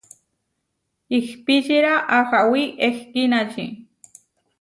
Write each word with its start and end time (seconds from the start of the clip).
Ihpíčira 1.17 1.93
ahawí 2.17 2.63
ehkínači. 2.87 3.65